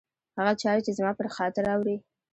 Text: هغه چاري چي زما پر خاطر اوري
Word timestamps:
هغه 0.37 0.53
چاري 0.61 0.81
چي 0.85 0.91
زما 0.97 1.11
پر 1.19 1.27
خاطر 1.35 1.63
اوري 1.73 1.95